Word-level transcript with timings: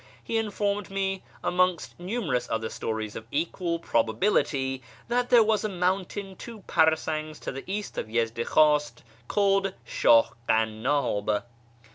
He 0.23 0.39
informed 0.39 0.89
me, 0.89 1.21
amongst 1.43 1.99
numerous 1.99 2.49
other 2.49 2.69
stories 2.69 3.15
of 3.15 3.27
equal 3.29 3.77
probability, 3.77 4.81
that 5.09 5.29
there 5.29 5.43
was 5.43 5.63
a 5.63 5.69
mountain 5.69 6.35
two 6.37 6.61
parasangs 6.61 7.39
to 7.41 7.51
the 7.51 7.63
east 7.71 7.99
of 7.99 8.07
Yezdikhwast 8.07 9.03
called 9.27 9.75
Shah 9.85 10.29
Kannab. 10.49 11.43